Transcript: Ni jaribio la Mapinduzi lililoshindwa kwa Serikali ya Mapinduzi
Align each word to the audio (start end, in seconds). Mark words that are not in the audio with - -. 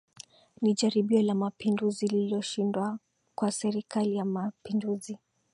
Ni 0.61 0.73
jaribio 0.73 1.21
la 1.23 1.35
Mapinduzi 1.35 2.07
lililoshindwa 2.07 2.99
kwa 3.35 3.51
Serikali 3.51 4.15
ya 4.15 4.25
Mapinduzi 4.25 5.17